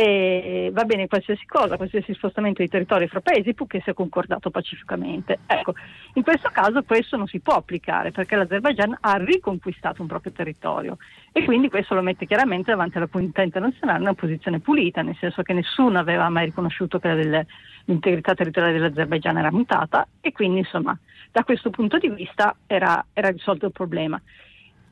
e 0.00 0.70
va 0.72 0.84
bene 0.84 1.08
qualsiasi 1.08 1.44
cosa, 1.44 1.76
qualsiasi 1.76 2.14
spostamento 2.14 2.62
di 2.62 2.68
territorio 2.68 3.08
fra 3.08 3.20
paesi 3.20 3.52
purché 3.52 3.80
sia 3.80 3.94
concordato 3.94 4.48
pacificamente. 4.48 5.40
Ecco, 5.44 5.74
in 6.14 6.22
questo 6.22 6.50
caso 6.52 6.84
questo 6.84 7.16
non 7.16 7.26
si 7.26 7.40
può 7.40 7.54
applicare 7.54 8.12
perché 8.12 8.36
l'Azerbaigian 8.36 8.96
ha 9.00 9.16
riconquistato 9.16 10.00
un 10.00 10.06
proprio 10.06 10.30
territorio 10.30 10.98
e 11.32 11.44
quindi 11.44 11.68
questo 11.68 11.96
lo 11.96 12.02
mette 12.02 12.26
chiaramente 12.26 12.70
davanti 12.70 12.98
alla 12.98 13.08
comunità 13.08 13.42
internazionale 13.42 13.98
in 13.98 14.04
una 14.04 14.14
posizione 14.14 14.60
pulita, 14.60 15.02
nel 15.02 15.16
senso 15.18 15.42
che 15.42 15.52
nessuno 15.52 15.98
aveva 15.98 16.28
mai 16.28 16.44
riconosciuto 16.44 17.00
che 17.00 17.48
l'integrità 17.84 18.34
territoriale 18.34 18.78
dell'Azerbaigian 18.78 19.38
era 19.38 19.50
mutata 19.50 20.06
e 20.20 20.30
quindi 20.30 20.60
insomma 20.60 20.96
da 21.32 21.42
questo 21.42 21.70
punto 21.70 21.98
di 21.98 22.08
vista 22.08 22.54
era, 22.68 23.04
era 23.12 23.30
risolto 23.30 23.66
il 23.66 23.72
problema. 23.72 24.22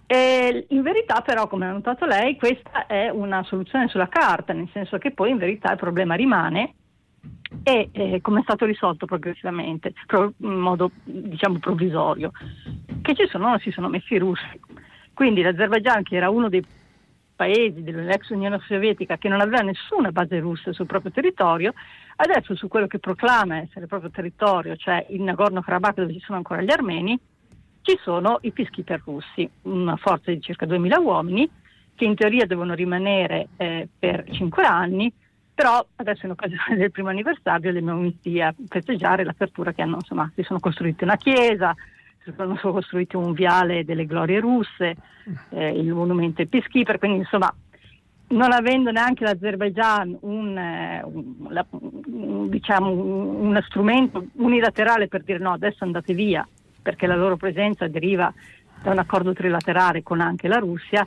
E 0.06 0.66
in 0.68 0.82
verità 0.82 1.20
però, 1.20 1.48
come 1.48 1.66
ha 1.66 1.72
notato 1.72 2.06
lei, 2.06 2.36
questa 2.36 2.86
è 2.86 3.08
una 3.08 3.42
soluzione 3.42 3.88
sulla 3.88 4.08
carta, 4.08 4.52
nel 4.52 4.68
senso 4.72 4.98
che 4.98 5.10
poi 5.10 5.30
in 5.30 5.38
verità 5.38 5.72
il 5.72 5.78
problema 5.78 6.14
rimane 6.14 6.74
e 7.64 7.88
eh, 7.92 8.20
come 8.20 8.40
è 8.40 8.42
stato 8.42 8.64
risolto 8.64 9.06
progressivamente, 9.06 9.92
pro, 10.06 10.32
in 10.38 10.58
modo 10.58 10.92
diciamo 11.02 11.58
provvisorio, 11.58 12.30
che 13.02 13.14
ci 13.14 13.26
sono, 13.26 13.58
si 13.58 13.72
sono 13.72 13.88
messi 13.88 14.14
i 14.14 14.18
russi. 14.18 14.60
Quindi 15.12 15.42
l'Azerbaigian, 15.42 16.04
che 16.04 16.16
era 16.16 16.30
uno 16.30 16.48
dei 16.48 16.64
paesi 17.34 17.82
dell'ex 17.82 18.30
Unione 18.30 18.60
Sovietica 18.66 19.18
che 19.18 19.28
non 19.28 19.40
aveva 19.40 19.60
nessuna 19.60 20.12
base 20.12 20.38
russa 20.38 20.72
sul 20.72 20.86
proprio 20.86 21.10
territorio, 21.10 21.74
adesso 22.16 22.54
su 22.54 22.68
quello 22.68 22.86
che 22.86 22.98
proclama 22.98 23.58
essere 23.58 23.86
proprio 23.86 24.10
territorio, 24.10 24.76
cioè 24.76 25.04
il 25.10 25.22
Nagorno-Karabakh 25.22 25.96
dove 25.96 26.12
ci 26.12 26.20
sono 26.20 26.38
ancora 26.38 26.62
gli 26.62 26.70
armeni, 26.70 27.18
ci 27.86 27.96
sono 28.02 28.38
i 28.42 28.50
peacekeeper 28.50 29.00
russi, 29.04 29.48
una 29.62 29.94
forza 29.94 30.32
di 30.32 30.40
circa 30.40 30.66
2000 30.66 30.98
uomini 30.98 31.48
che 31.94 32.04
in 32.04 32.16
teoria 32.16 32.44
devono 32.44 32.74
rimanere 32.74 33.48
eh, 33.56 33.88
per 33.96 34.24
5 34.28 34.64
anni, 34.64 35.10
però 35.54 35.86
adesso 35.94 36.26
in 36.26 36.32
occasione 36.32 36.76
del 36.76 36.90
primo 36.90 37.10
anniversario 37.10 37.70
li 37.70 37.78
abbiamo 37.78 38.00
visti 38.00 38.40
a 38.40 38.52
festeggiare 38.68 39.24
l'apertura 39.24 39.72
che 39.72 39.82
hanno, 39.82 39.96
insomma, 40.00 40.30
si 40.34 40.42
sono 40.42 40.58
costruite 40.58 41.04
una 41.04 41.16
chiesa, 41.16 41.74
si 42.24 42.32
sono 42.36 42.56
costruiti 42.56 43.14
un 43.14 43.32
viale 43.32 43.84
delle 43.84 44.04
glorie 44.04 44.40
russe, 44.40 44.96
eh, 45.50 45.68
il 45.68 45.92
monumento 45.92 46.40
ai 46.40 46.48
peacekeeper, 46.48 46.98
quindi 46.98 47.18
insomma 47.18 47.54
non 48.28 48.50
avendo 48.50 48.90
neanche 48.90 49.22
l'Azerbaigian 49.22 50.18
un, 50.22 50.58
eh, 50.58 51.02
un, 51.04 51.64
un, 52.10 52.48
diciamo, 52.48 52.90
uno 52.90 53.62
strumento 53.62 54.26
unilaterale 54.32 55.06
per 55.06 55.22
dire 55.22 55.38
no, 55.38 55.52
adesso 55.52 55.84
andate 55.84 56.12
via, 56.12 56.46
perché 56.86 57.08
la 57.08 57.16
loro 57.16 57.36
presenza 57.36 57.88
deriva 57.88 58.32
da 58.80 58.92
un 58.92 58.98
accordo 58.98 59.32
trilaterale 59.32 60.04
con 60.04 60.20
anche 60.20 60.46
la 60.46 60.58
Russia, 60.58 61.04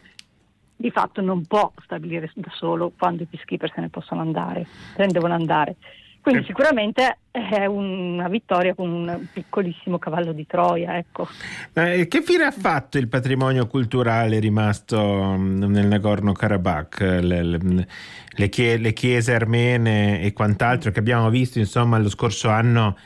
di 0.76 0.92
fatto 0.92 1.22
non 1.22 1.46
può 1.46 1.72
stabilire 1.86 2.30
da 2.36 2.52
solo 2.54 2.92
quando 2.98 3.24
i 3.24 3.26
peacekeeper 3.26 3.72
se 3.74 3.80
ne 3.80 3.88
possono 3.88 4.20
andare, 4.20 4.68
se 4.98 5.06
ne 5.06 5.12
devono 5.14 5.36
andare. 5.36 5.78
Quindi 6.22 6.44
sicuramente 6.44 7.20
è 7.32 7.66
una 7.66 8.28
vittoria 8.28 8.76
con 8.76 8.92
un 8.92 9.26
piccolissimo 9.32 9.98
cavallo 9.98 10.34
di 10.34 10.46
Troia. 10.46 10.98
Ecco. 10.98 11.30
Eh, 11.72 12.10
che 12.10 12.22
fine 12.22 12.44
ha 12.44 12.52
fatto 12.52 12.98
il 12.98 13.08
patrimonio 13.08 13.66
culturale 13.68 14.38
rimasto 14.40 15.00
mm, 15.38 15.64
nel 15.64 15.88
Nagorno-Karabakh? 15.88 17.00
Le, 17.00 17.42
le, 17.44 17.88
le, 18.28 18.50
chie, 18.50 18.78
le, 18.78 18.92
chiese 18.92 19.34
armene 19.34 20.22
e 20.22 20.34
quant'altro 20.34 20.92
che 20.92 21.00
abbiamo 21.00 21.30
visto 21.30 21.58
insomma, 21.58 21.98
lo 21.98 22.10
scorso 22.10 22.50
anno 22.50 22.98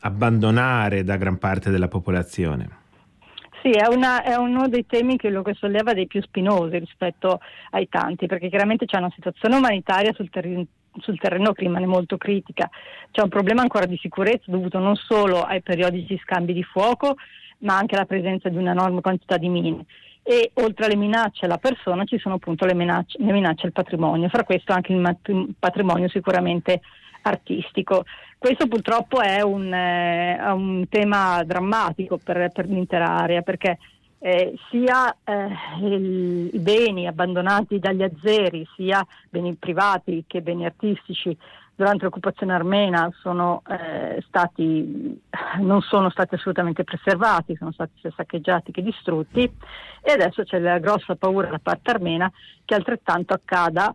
abbandonare 0.00 1.04
da 1.04 1.16
gran 1.16 1.38
parte 1.38 1.70
della 1.70 1.88
popolazione? 1.88 2.78
Sì, 3.62 3.70
è, 3.70 3.86
una, 3.86 4.22
è, 4.22 4.36
uno 4.36 4.68
dei 4.68 4.86
temi 4.86 5.16
che 5.16 5.28
lo 5.28 5.42
che 5.42 5.54
solleva 5.54 5.92
dei 5.92 6.06
più 6.06 6.22
spinosi 6.22 6.78
rispetto 6.78 7.40
ai 7.70 7.88
tanti, 7.88 8.26
perché 8.26 8.48
chiaramente 8.48 8.86
c'è 8.86 8.96
una 8.96 9.12
situazione 9.14 9.56
umanitaria 9.56 10.12
sul 10.12 10.30
territorio 10.30 10.66
sul 10.98 11.18
terreno 11.18 11.52
che 11.52 11.62
rimane 11.62 11.86
molto 11.86 12.16
critica. 12.16 12.68
C'è 13.10 13.22
un 13.22 13.28
problema 13.28 13.62
ancora 13.62 13.86
di 13.86 13.96
sicurezza 13.96 14.50
dovuto 14.50 14.78
non 14.78 14.96
solo 14.96 15.42
ai 15.42 15.62
periodici 15.62 16.18
scambi 16.22 16.52
di 16.52 16.62
fuoco, 16.62 17.16
ma 17.58 17.76
anche 17.76 17.94
alla 17.94 18.06
presenza 18.06 18.48
di 18.48 18.56
un'enorme 18.56 19.00
quantità 19.00 19.36
di 19.36 19.48
mine. 19.48 19.84
E 20.22 20.50
oltre 20.54 20.86
alle 20.86 20.96
minacce 20.96 21.46
alla 21.46 21.58
persona 21.58 22.04
ci 22.04 22.18
sono 22.18 22.34
appunto 22.34 22.66
le 22.66 22.74
minacce, 22.74 23.18
le 23.22 23.32
minacce 23.32 23.66
al 23.66 23.72
patrimonio, 23.72 24.28
fra 24.28 24.44
questo 24.44 24.72
anche 24.72 24.92
il 24.92 25.54
patrimonio 25.58 26.08
sicuramente 26.08 26.80
artistico. 27.22 28.04
Questo 28.38 28.66
purtroppo 28.68 29.20
è 29.20 29.42
un, 29.42 29.72
eh, 29.72 30.50
un 30.52 30.88
tema 30.88 31.42
drammatico 31.44 32.18
per, 32.18 32.50
per 32.52 32.66
l'intera 32.66 33.16
area 33.16 33.42
perché 33.42 33.78
eh, 34.18 34.54
sia 34.70 35.14
eh, 35.24 35.48
il, 35.82 36.50
i 36.52 36.58
beni 36.58 37.06
abbandonati 37.06 37.78
dagli 37.78 38.02
azzeri, 38.02 38.66
sia 38.76 39.04
beni 39.28 39.54
privati 39.54 40.24
che 40.26 40.42
beni 40.42 40.64
artistici 40.64 41.36
durante 41.80 42.04
l'occupazione 42.04 42.52
armena 42.52 43.10
sono, 43.22 43.62
eh, 43.66 44.22
stati, 44.28 45.18
non 45.60 45.80
sono 45.80 46.10
stati 46.10 46.34
assolutamente 46.34 46.84
preservati, 46.84 47.56
sono 47.56 47.72
stati 47.72 47.92
sia 48.00 48.12
saccheggiati 48.14 48.70
che 48.70 48.82
distrutti 48.82 49.50
e 50.02 50.12
adesso 50.12 50.42
c'è 50.44 50.58
la 50.58 50.78
grossa 50.78 51.14
paura 51.14 51.48
da 51.48 51.58
parte 51.58 51.90
armena 51.90 52.30
che 52.66 52.74
altrettanto 52.74 53.32
accada 53.32 53.94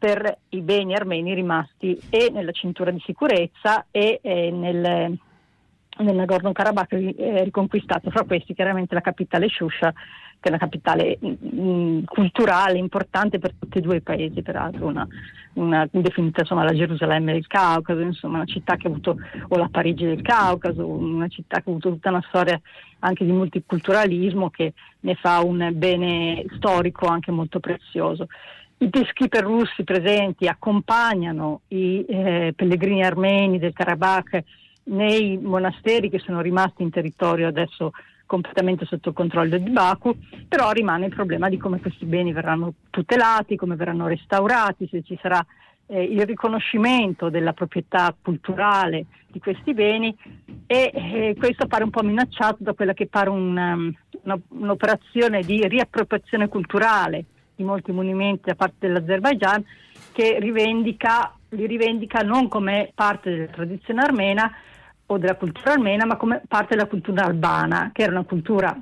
per 0.00 0.38
i 0.48 0.62
beni 0.62 0.94
armeni 0.94 1.34
rimasti 1.34 2.00
e 2.08 2.30
nella 2.32 2.52
cintura 2.52 2.90
di 2.90 3.02
sicurezza 3.04 3.84
e, 3.90 4.18
e 4.22 4.50
nel, 4.50 4.80
nel 5.98 6.14
Nagorno-Karabakh 6.16 6.92
eh, 6.92 7.44
riconquistato, 7.44 8.10
fra 8.10 8.24
questi 8.24 8.54
chiaramente 8.54 8.94
la 8.94 9.02
capitale 9.02 9.50
Shusha, 9.50 9.92
che 9.92 10.48
è 10.48 10.48
una 10.48 10.56
capitale 10.56 11.18
mh, 11.20 11.28
mm, 11.28 11.60
mm, 11.60 12.04
culturale 12.04 12.78
importante 12.78 13.38
per 13.38 13.52
tutti 13.58 13.76
e 13.76 13.80
due 13.82 13.96
i 13.96 14.00
paesi, 14.00 14.40
peraltro 14.40 14.86
una, 14.86 15.06
una 15.54 15.86
definita 15.90 16.40
insomma, 16.40 16.64
la 16.64 16.72
Gerusalemme 16.72 17.34
del 17.34 17.46
Caucaso, 17.46 18.00
insomma 18.00 18.36
una 18.36 18.46
città 18.46 18.76
che 18.76 18.86
ha 18.86 18.90
avuto, 18.90 19.18
o 19.48 19.56
la 19.58 19.68
Parigi 19.70 20.06
del 20.06 20.22
Caucaso, 20.22 20.86
una 20.86 21.28
città 21.28 21.58
che 21.58 21.68
ha 21.68 21.72
avuto 21.72 21.90
tutta 21.90 22.08
una 22.08 22.24
storia 22.26 22.58
anche 23.00 23.26
di 23.26 23.32
multiculturalismo 23.32 24.48
che 24.48 24.72
ne 25.00 25.14
fa 25.16 25.40
un 25.40 25.72
bene 25.74 26.46
storico 26.56 27.06
anche 27.06 27.30
molto 27.30 27.60
prezioso. 27.60 28.28
I 28.82 28.88
peacekeeper 28.88 29.42
russi 29.42 29.84
presenti 29.84 30.48
accompagnano 30.48 31.60
i 31.68 32.02
eh, 32.08 32.54
pellegrini 32.56 33.04
armeni 33.04 33.58
del 33.58 33.74
Karabakh 33.74 34.42
nei 34.84 35.36
monasteri 35.36 36.08
che 36.08 36.18
sono 36.18 36.40
rimasti 36.40 36.82
in 36.82 36.88
territorio 36.88 37.46
adesso 37.46 37.92
completamente 38.24 38.86
sotto 38.86 39.12
controllo 39.12 39.58
di 39.58 39.68
Baku, 39.68 40.16
però 40.48 40.70
rimane 40.70 41.06
il 41.06 41.14
problema 41.14 41.50
di 41.50 41.58
come 41.58 41.78
questi 41.78 42.06
beni 42.06 42.32
verranno 42.32 42.72
tutelati, 42.88 43.56
come 43.56 43.76
verranno 43.76 44.06
restaurati, 44.06 44.88
se 44.90 45.02
ci 45.02 45.18
sarà 45.20 45.44
eh, 45.84 46.02
il 46.02 46.24
riconoscimento 46.24 47.28
della 47.28 47.52
proprietà 47.52 48.16
culturale 48.18 49.04
di 49.26 49.40
questi 49.40 49.74
beni 49.74 50.16
e 50.66 50.90
eh, 50.94 51.34
questo 51.36 51.64
appare 51.64 51.84
un 51.84 51.90
po' 51.90 52.02
minacciato 52.02 52.58
da 52.60 52.72
quella 52.72 52.94
che 52.94 53.08
pare 53.08 53.28
un, 53.28 53.94
um, 54.22 54.38
un'operazione 54.48 55.42
di 55.42 55.68
riappropriazione 55.68 56.48
culturale 56.48 57.26
di 57.60 57.64
molti 57.64 57.92
monumenti 57.92 58.42
da 58.46 58.54
parte 58.54 58.86
dell'Azerbaigian 58.86 59.64
che 60.12 60.38
rivendica, 60.40 61.34
li 61.50 61.66
rivendica 61.66 62.20
non 62.22 62.48
come 62.48 62.90
parte 62.94 63.30
della 63.30 63.46
tradizione 63.46 64.00
armena, 64.00 64.50
o 65.06 65.18
della 65.18 65.34
cultura 65.34 65.72
armena, 65.72 66.06
ma 66.06 66.16
come 66.16 66.42
parte 66.46 66.76
della 66.76 66.86
cultura 66.86 67.24
albana, 67.24 67.90
che 67.92 68.02
era 68.02 68.12
una 68.12 68.24
cultura 68.24 68.80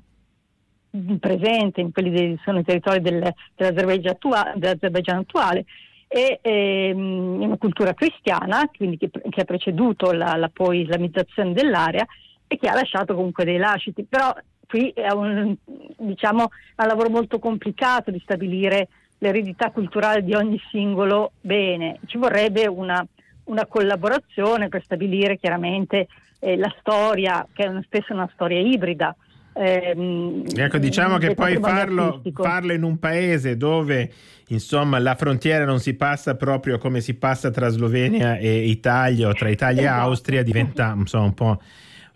presente 1.18 1.80
in 1.80 1.92
quelli 1.92 2.11
che 2.11 2.38
sono 2.44 2.58
i 2.58 2.64
territori 2.64 3.00
del, 3.00 3.32
dell'Azerbaigian, 3.54 4.14
attua, 4.14 4.52
dell'Azerbaigian, 4.54 5.18
attuale 5.18 5.64
e 6.06 6.38
ehm, 6.42 7.40
una 7.42 7.56
cultura 7.56 7.94
cristiana, 7.94 8.68
quindi 8.75 8.99
che, 8.99 9.11
che 9.11 9.40
ha 9.40 9.44
preceduto 9.44 10.12
la, 10.12 10.37
la, 10.37 10.50
poi 10.50 10.82
islamizzazione 10.82 11.52
dell'area 11.52 12.06
e 12.47 12.56
che 12.58 12.68
ha 12.68 12.75
lasciato 12.75 13.14
comunque 13.14 13.44
dei 13.44 13.58
lasciti. 13.58 14.04
Però 14.04 14.35
qui 14.68 14.90
è 14.90 15.10
un, 15.10 15.56
diciamo, 15.96 16.42
un 16.76 16.87
lavoro 16.87 17.10
molto 17.10 17.38
complicato 17.38 18.10
di 18.10 18.20
stabilire 18.20 18.88
l'eredità 19.18 19.70
culturale 19.70 20.22
di 20.22 20.34
ogni 20.34 20.60
singolo 20.70 21.32
bene. 21.40 21.98
Ci 22.06 22.18
vorrebbe 22.18 22.66
una 22.66 23.04
una 23.48 23.66
collaborazione 23.66 24.68
per 24.68 24.82
stabilire 24.84 25.37
chiaramente 25.37 26.06
eh, 26.38 26.56
la 26.56 26.72
storia, 26.80 27.46
che 27.52 27.64
è 27.64 27.68
una, 27.68 27.82
spesso 27.82 28.12
una 28.12 28.30
storia 28.32 28.60
ibrida. 28.60 29.14
Ehm, 29.54 30.44
ecco, 30.54 30.78
diciamo 30.78 31.18
che 31.18 31.34
poi 31.34 31.56
farlo, 31.56 32.22
farlo, 32.32 32.72
in 32.72 32.84
un 32.84 32.98
paese 32.98 33.56
dove 33.56 34.12
insomma 34.48 35.00
la 35.00 35.16
frontiera 35.16 35.64
non 35.64 35.80
si 35.80 35.94
passa 35.94 36.37
proprio 36.37 36.78
come 36.78 37.00
si 37.00 37.14
passa 37.14 37.50
tra 37.50 37.68
Slovenia 37.68 38.37
e 38.37 38.68
Italia 38.68 39.28
o 39.28 39.32
tra 39.32 39.48
Italia 39.48 39.80
esatto. 39.82 39.96
e 39.96 40.00
Austria 40.00 40.42
diventa 40.44 40.94
insomma, 40.96 41.25
un 41.25 41.34
po' 41.34 41.60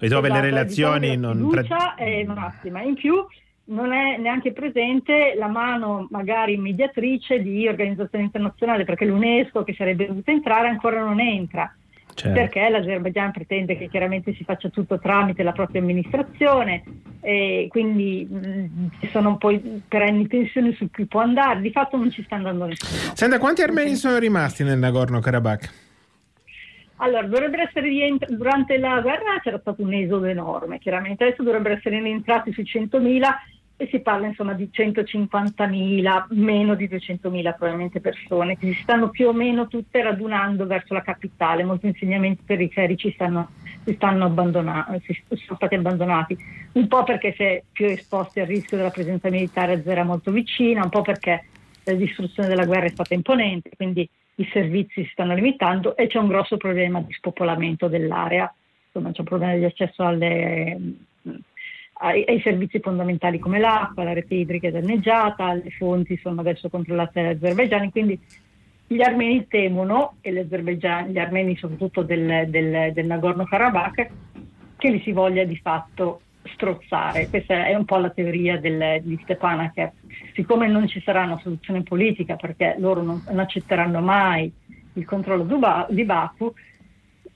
dove 0.08 0.28
esatto, 0.28 0.42
le 0.42 0.48
relazioni 0.48 1.16
non... 1.16 1.38
La 1.38 1.62
fiducia 1.62 1.94
è 1.94 2.24
massima. 2.24 2.82
In 2.82 2.94
più 2.94 3.14
non 3.64 3.92
è 3.92 4.16
neanche 4.18 4.52
presente 4.52 5.34
la 5.38 5.46
mano 5.46 6.08
magari 6.10 6.56
mediatrice 6.56 7.40
di 7.40 7.68
organizzazioni 7.68 8.24
internazionali 8.24 8.84
perché 8.84 9.04
l'UNESCO 9.04 9.62
che 9.62 9.74
sarebbe 9.74 10.06
dovuta 10.06 10.30
entrare 10.30 10.68
ancora 10.68 11.00
non 11.00 11.20
entra. 11.20 11.72
Certo. 12.14 12.38
Perché 12.38 12.68
l'Azerbaigian 12.68 13.30
pretende 13.30 13.78
che 13.78 13.88
chiaramente 13.88 14.34
si 14.34 14.44
faccia 14.44 14.68
tutto 14.68 14.98
tramite 14.98 15.42
la 15.42 15.52
propria 15.52 15.80
amministrazione 15.80 16.82
e 17.22 17.68
quindi 17.70 18.28
mh, 18.30 18.90
ci 19.00 19.08
sono 19.08 19.38
poi 19.38 19.82
perenni 19.88 20.26
tensioni 20.26 20.74
su 20.74 20.90
chi 20.90 21.06
può 21.06 21.20
andare, 21.20 21.62
di 21.62 21.70
fatto 21.70 21.96
non 21.96 22.10
ci 22.10 22.22
sta 22.22 22.34
andando 22.34 22.66
nessuno. 22.66 23.14
Senta, 23.14 23.38
quanti 23.38 23.62
armeni 23.62 23.94
sono 23.94 24.18
rimasti 24.18 24.62
nel 24.62 24.78
Nagorno-Karabakh? 24.78 25.72
Allora, 27.02 27.26
dovrebbero 27.26 27.62
essere 27.62 27.88
rientr- 27.88 28.32
durante 28.32 28.78
la 28.78 29.00
guerra 29.00 29.40
c'era 29.42 29.58
stato 29.58 29.82
un 29.82 29.92
esodo 29.92 30.26
enorme, 30.26 30.78
chiaramente. 30.78 31.24
Adesso 31.24 31.42
dovrebbero 31.42 31.74
essere 31.74 32.00
rientrati 32.00 32.52
sui 32.52 32.62
100.000 32.62 33.20
e 33.76 33.88
si 33.88 33.98
parla 33.98 34.28
insomma 34.28 34.52
di 34.52 34.70
150.000, 34.72 36.26
meno 36.30 36.76
di 36.76 36.88
200.000 36.88 37.54
probabilmente 37.56 38.00
persone 38.00 38.56
che 38.56 38.72
si 38.72 38.80
stanno 38.82 39.10
più 39.10 39.26
o 39.26 39.32
meno 39.32 39.66
tutte 39.66 40.00
radunando 40.00 40.64
verso 40.66 40.94
la 40.94 41.02
capitale, 41.02 41.64
molti 41.64 41.88
insegnamenti 41.88 42.44
periferici 42.46 43.10
stanno, 43.10 43.50
si, 43.82 43.94
stanno 43.94 44.32
si 45.00 45.24
sono 45.26 45.56
stati 45.56 45.74
abbandonati, 45.74 46.36
un 46.74 46.86
po' 46.86 47.02
perché 47.02 47.32
si 47.32 47.42
è 47.42 47.64
più 47.72 47.86
esposti 47.86 48.38
al 48.38 48.46
rischio 48.46 48.76
della 48.76 48.90
presenza 48.90 49.28
militare 49.28 49.72
a 49.72 49.82
zero 49.82 50.04
molto 50.04 50.30
vicina, 50.30 50.84
un 50.84 50.90
po' 50.90 51.02
perché 51.02 51.46
la 51.82 51.94
distruzione 51.94 52.48
della 52.48 52.64
guerra 52.64 52.84
è 52.84 52.90
stata 52.90 53.14
imponente, 53.14 53.70
quindi 53.74 54.08
i 54.36 54.48
servizi 54.52 55.02
si 55.02 55.08
stanno 55.12 55.34
limitando 55.34 55.96
e 55.96 56.06
c'è 56.06 56.18
un 56.18 56.28
grosso 56.28 56.56
problema 56.56 57.00
di 57.00 57.12
spopolamento 57.12 57.88
dell'area, 57.88 58.52
insomma 58.86 59.12
c'è 59.12 59.20
un 59.20 59.26
problema 59.26 59.54
di 59.54 59.64
accesso 59.64 60.04
alle, 60.04 60.78
ai, 61.94 62.24
ai, 62.26 62.40
servizi 62.40 62.80
fondamentali 62.80 63.38
come 63.38 63.58
l'acqua, 63.58 64.04
la 64.04 64.14
rete 64.14 64.34
idrica 64.34 64.68
è 64.68 64.70
danneggiata, 64.70 65.54
le 65.54 65.70
fonti 65.70 66.16
sono 66.16 66.40
adesso 66.40 66.68
controllate 66.68 67.22
dagli 67.22 67.36
azerbaigiani, 67.36 67.90
quindi 67.90 68.18
gli 68.86 69.02
armeni 69.02 69.46
temono, 69.46 70.16
e 70.20 70.32
gli 70.32 71.18
armeni 71.18 71.56
soprattutto 71.56 72.02
del, 72.02 72.48
del, 72.48 72.92
del 72.92 73.06
Nagorno-Karabakh, 73.06 74.10
che 74.76 74.90
li 74.90 75.00
si 75.00 75.12
voglia 75.12 75.44
di 75.44 75.56
fatto 75.56 76.20
strozzare. 76.54 77.28
Questa 77.28 77.66
è 77.66 77.74
un 77.74 77.84
po' 77.84 77.96
la 77.96 78.10
teoria 78.10 78.58
del, 78.58 79.00
di 79.02 79.18
Stepanakert. 79.22 79.94
Siccome 80.34 80.68
non 80.68 80.86
ci 80.88 81.00
sarà 81.00 81.24
una 81.24 81.38
soluzione 81.42 81.82
politica 81.82 82.36
perché 82.36 82.76
loro 82.78 83.02
non, 83.02 83.22
non 83.26 83.38
accetteranno 83.38 84.00
mai 84.00 84.52
il 84.94 85.04
controllo 85.04 85.46
di 85.88 86.04
Baku, 86.04 86.52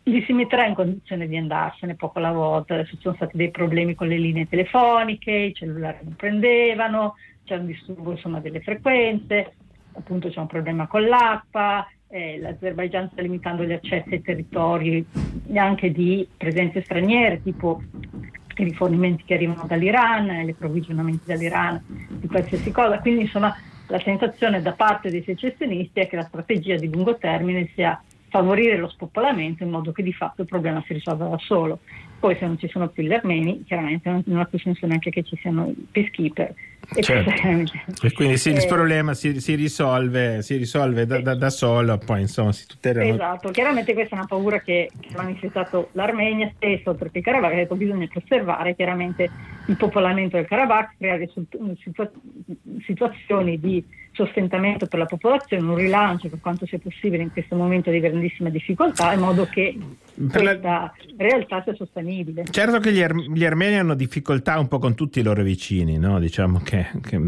li 0.04 0.22
si 0.22 0.32
metterà 0.32 0.66
in 0.66 0.74
condizione 0.74 1.26
di 1.26 1.36
andarsene 1.36 1.96
poco 1.96 2.18
alla 2.18 2.32
volta. 2.32 2.74
Adesso 2.74 2.94
ci 2.96 3.02
sono 3.02 3.16
stati 3.16 3.36
dei 3.36 3.50
problemi 3.50 3.94
con 3.94 4.08
le 4.08 4.18
linee 4.18 4.48
telefoniche, 4.48 5.32
i 5.32 5.54
cellulari 5.54 5.98
non 6.02 6.14
prendevano, 6.14 7.14
c'è 7.44 7.56
un 7.56 7.66
disturbo 7.66 8.12
insomma, 8.12 8.40
delle 8.40 8.60
frequenze, 8.60 9.54
appunto 9.92 10.28
c'è 10.28 10.40
un 10.40 10.46
problema 10.46 10.86
con 10.86 11.06
l'acqua, 11.06 11.86
eh, 12.08 12.38
l'Azerbaigian 12.38 13.10
sta 13.10 13.22
limitando 13.22 13.64
gli 13.64 13.72
accessi 13.72 14.14
ai 14.14 14.22
territori 14.22 15.04
anche 15.54 15.90
di 15.90 16.26
presenze 16.36 16.82
straniere, 16.82 17.42
tipo 17.42 17.82
i 18.62 18.64
rifornimenti 18.64 19.24
che 19.24 19.34
arrivano 19.34 19.64
dall'Iran, 19.66 20.26
gli 20.44 20.50
approvvigionamenti 20.50 21.24
dall'Iran, 21.26 21.82
di 22.18 22.28
qualsiasi 22.28 22.70
cosa. 22.70 23.00
Quindi 23.00 23.22
insomma 23.22 23.54
la 23.86 24.00
sensazione 24.00 24.62
da 24.62 24.72
parte 24.72 25.10
dei 25.10 25.22
secessionisti 25.22 26.00
è 26.00 26.08
che 26.08 26.16
la 26.16 26.26
strategia 26.26 26.76
di 26.76 26.90
lungo 26.90 27.16
termine 27.18 27.70
sia 27.74 28.00
favorire 28.28 28.76
lo 28.76 28.88
spopolamento 28.88 29.62
in 29.62 29.70
modo 29.70 29.92
che 29.92 30.02
di 30.02 30.12
fatto 30.12 30.42
il 30.42 30.48
problema 30.48 30.82
si 30.86 30.92
risolva 30.92 31.28
da 31.28 31.38
solo. 31.38 31.80
Poi 32.18 32.36
se 32.36 32.46
non 32.46 32.58
ci 32.58 32.68
sono 32.68 32.88
più 32.88 33.02
gli 33.02 33.12
armeni, 33.12 33.62
chiaramente 33.64 34.22
non 34.26 34.40
ha 34.40 34.44
più 34.46 34.58
senso 34.58 34.86
neanche 34.86 35.10
che 35.10 35.22
ci 35.22 35.36
siano 35.36 35.68
i 35.68 35.86
peacekeeper. 35.90 36.54
E, 36.94 37.02
certo. 37.02 37.30
e 38.06 38.12
quindi 38.12 38.36
sì, 38.36 38.50
il 38.50 38.58
eh, 38.58 38.66
problema 38.66 39.14
si, 39.14 39.40
si 39.40 39.54
risolve, 39.54 40.42
si 40.42 40.56
risolve 40.56 41.04
da, 41.06 41.20
da, 41.20 41.34
da, 41.34 41.50
solo, 41.50 41.98
poi 41.98 42.22
insomma 42.22 42.52
si 42.52 42.66
tutelano. 42.66 43.14
Esatto, 43.14 43.50
chiaramente 43.50 43.92
questa 43.92 44.14
è 44.14 44.18
una 44.18 44.26
paura 44.26 44.60
che, 44.60 44.90
che 45.00 45.08
ha 45.12 45.22
manifestato 45.22 45.88
l'Armenia 45.92 46.52
che 46.58 46.82
il 47.18 47.24
Karabakh, 47.24 47.52
ha 47.52 47.56
detto 47.56 47.74
bisogna 47.74 48.08
osservare 48.14 48.74
chiaramente 48.76 49.30
il 49.66 49.76
popolamento 49.76 50.36
del 50.36 50.46
Karabakh, 50.46 50.94
creare 50.98 51.30
situa- 51.32 52.10
situazioni 52.84 53.58
di 53.58 53.84
sostentamento 54.12 54.86
per 54.86 54.98
la 54.98 55.06
popolazione, 55.06 55.68
un 55.68 55.76
rilancio 55.76 56.28
per 56.28 56.40
quanto 56.40 56.66
sia 56.66 56.78
possibile 56.78 57.22
in 57.22 57.32
questo 57.32 57.54
momento 57.54 57.90
di 57.90 58.00
grandissima 58.00 58.48
difficoltà, 58.48 59.12
in 59.12 59.20
modo 59.20 59.44
che 59.44 59.76
per 60.14 60.42
questa 60.42 60.60
la... 60.60 60.94
realtà 61.18 61.62
sia 61.62 61.74
sostenibile. 61.74 62.44
Certo 62.50 62.78
che 62.78 62.92
gli, 62.92 63.02
ar- 63.02 63.14
gli, 63.14 63.44
armeni 63.44 63.76
hanno 63.76 63.94
difficoltà 63.94 64.58
un 64.58 64.68
po' 64.68 64.78
con 64.78 64.94
tutti 64.94 65.20
i 65.20 65.22
loro 65.22 65.42
vicini, 65.42 65.98
no? 65.98 66.18
diciamo 66.18 66.60
che... 66.60 66.86
che... 67.02 67.20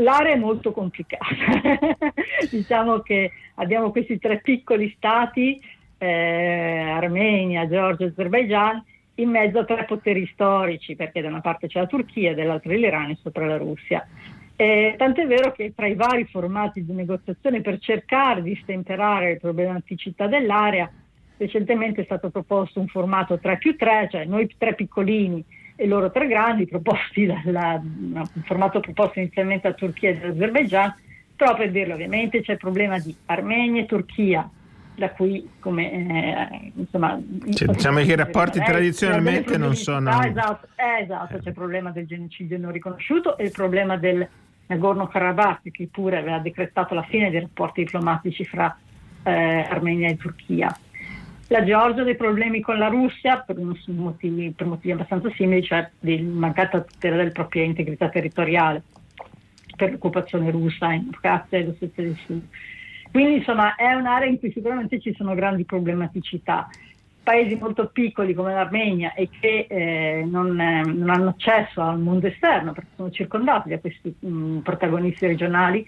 L'area 0.00 0.34
è 0.34 0.38
molto 0.38 0.70
complicata, 0.70 1.24
diciamo 2.50 3.00
che 3.00 3.32
abbiamo 3.56 3.90
questi 3.90 4.20
tre 4.20 4.38
piccoli 4.40 4.94
stati, 4.96 5.60
eh, 5.98 6.80
Armenia, 6.88 7.66
Georgia 7.66 8.04
e 8.04 8.08
Azerbaijan, 8.08 8.84
in 9.18 9.30
mezzo 9.30 9.60
a 9.60 9.64
tre 9.64 9.84
poteri 9.84 10.28
storici, 10.32 10.96
perché 10.96 11.20
da 11.20 11.28
una 11.28 11.40
parte 11.40 11.66
c'è 11.66 11.80
la 11.80 11.86
Turchia, 11.86 12.34
dall'altra 12.34 12.72
l'Iran 12.72 13.10
e 13.10 13.18
sopra 13.20 13.46
la 13.46 13.56
Russia. 13.56 14.06
Eh, 14.56 14.94
tant'è 14.96 15.26
vero 15.26 15.52
che 15.52 15.72
tra 15.74 15.86
i 15.86 15.94
vari 15.94 16.24
formati 16.24 16.84
di 16.84 16.92
negoziazione 16.92 17.60
per 17.60 17.78
cercare 17.78 18.42
di 18.42 18.58
stemperare 18.62 19.28
le 19.28 19.36
problematicità 19.38 20.26
dell'area, 20.26 20.90
recentemente 21.36 22.02
è 22.02 22.04
stato 22.04 22.30
proposto 22.30 22.80
un 22.80 22.88
formato 22.88 23.38
3 23.38 23.58
più 23.58 23.76
3, 23.76 24.08
cioè 24.10 24.24
noi 24.24 24.52
tre 24.58 24.74
piccolini 24.74 25.44
e 25.76 25.86
loro 25.86 26.10
tre 26.10 26.26
grandi, 26.26 26.66
proposti 26.66 27.26
dalla, 27.26 27.80
un 27.80 28.26
formato 28.44 28.80
proposto 28.80 29.20
inizialmente 29.20 29.68
da 29.68 29.74
Turchia 29.74 30.10
e 30.10 30.28
Azerbaijan, 30.28 30.92
però 31.36 31.54
per 31.54 31.70
dirlo 31.70 31.94
ovviamente 31.94 32.42
c'è 32.42 32.52
il 32.52 32.58
problema 32.58 32.98
di 32.98 33.14
Armenia 33.26 33.82
e 33.82 33.86
Turchia, 33.86 34.50
da 34.98 35.10
cui 35.10 35.48
come 35.60 35.92
eh, 35.92 36.72
insomma 36.74 37.18
cioè, 37.52 37.68
diciamo 37.68 38.00
che 38.00 38.12
i 38.12 38.16
rapporti 38.16 38.58
tradizionalmente 38.58 39.56
non 39.56 39.76
sono 39.76 40.10
esatto, 40.22 40.66
eh, 40.74 41.02
esatto 41.04 41.38
c'è 41.38 41.48
il 41.48 41.54
problema 41.54 41.90
del 41.90 42.06
genocidio 42.06 42.58
non 42.58 42.72
riconosciuto 42.72 43.38
e 43.38 43.44
il 43.44 43.52
problema 43.52 43.96
del 43.96 44.28
Nagorno-Karabakh, 44.68 45.70
che 45.70 45.88
pure 45.90 46.18
aveva 46.18 46.38
decretato 46.38 46.94
la 46.94 47.02
fine 47.02 47.30
dei 47.30 47.40
rapporti 47.40 47.82
diplomatici 47.82 48.44
fra 48.44 48.76
eh, 49.22 49.66
Armenia 49.68 50.08
e 50.08 50.16
Turchia. 50.16 50.76
La 51.50 51.64
Georgia 51.64 52.02
ha 52.02 52.04
dei 52.04 52.16
problemi 52.16 52.60
con 52.60 52.76
la 52.76 52.88
Russia 52.88 53.38
per 53.38 53.56
motivi, 53.86 54.52
per 54.54 54.66
motivi 54.66 54.92
abbastanza 54.92 55.30
simili, 55.30 55.62
cioè 55.62 55.88
di 55.98 56.20
mancata 56.20 56.82
tutela 56.82 57.16
della 57.16 57.30
propria 57.30 57.64
integrità 57.64 58.10
territoriale 58.10 58.82
per 59.74 59.92
l'occupazione 59.92 60.50
russa 60.50 60.92
in 60.92 61.08
Abkhazia 61.10 61.58
e 61.58 61.64
l'Ossetia 61.64 62.04
del 62.04 62.16
Sud. 62.26 62.42
Quindi 63.10 63.36
insomma 63.36 63.74
è 63.74 63.92
un'area 63.92 64.28
in 64.28 64.38
cui 64.38 64.52
sicuramente 64.52 65.00
ci 65.00 65.14
sono 65.14 65.34
grandi 65.34 65.64
problematicità. 65.64 66.68
Paesi 67.22 67.56
molto 67.56 67.88
piccoli 67.88 68.32
come 68.32 68.54
l'Armenia 68.54 69.12
e 69.14 69.28
che 69.28 69.66
eh, 69.68 70.24
non, 70.26 70.58
eh, 70.58 70.82
non, 70.82 71.10
hanno 71.10 71.30
accesso 71.30 71.82
al 71.82 71.98
mondo 71.98 72.26
esterno 72.26 72.72
perché 72.72 72.90
sono 72.96 73.10
circondati 73.10 73.68
da 73.68 73.78
questi 73.78 74.14
mh, 74.18 74.28
mm, 74.28 74.58
protagonisti 74.60 75.26
regionali, 75.26 75.86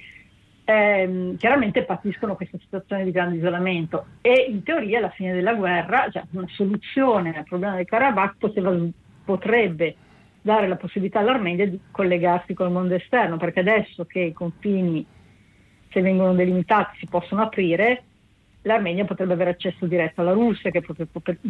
ehm, 0.65 1.37
chiaramente 1.37 1.85
patiscono 1.85 2.37
questa 2.37 2.59
situazione 2.59 3.05
di 3.05 3.11
grande 3.11 3.37
isolamento. 3.37 4.07
E 4.21 4.47
in 4.49 4.63
teoria 4.63 4.99
alla 4.99 5.11
fine 5.11 5.33
della 5.33 5.55
guerra, 5.55 6.09
cioè 6.11 6.25
una 6.33 6.49
soluzione 6.49 7.37
al 7.37 7.45
problema 7.45 7.77
del 7.77 7.87
Karabakh 7.87 8.37
poteva, 8.39 8.77
potrebbe 9.25 9.97
dare 10.43 10.69
la 10.69 10.77
possibilità 10.77 11.21
all'Armenia 11.21 11.67
di 11.67 11.79
collegarsi 11.91 12.55
col 12.55 12.71
mondo 12.71 12.95
esterno, 12.95 13.37
perché 13.37 13.61
adesso 13.61 14.05
che 14.05 14.21
i 14.21 14.33
confini, 14.33 15.05
se 15.91 16.01
vengono 16.01 16.35
delimitati, 16.35 16.99
si 16.99 17.07
possono 17.07 17.43
aprire, 17.43 18.03
l'Armenia 18.63 19.05
potrebbe 19.05 19.33
avere 19.33 19.51
accesso 19.51 19.87
diretto 19.87 20.21
alla 20.21 20.33
Russia, 20.33 20.71
che 20.71 20.79
è 20.79 21.07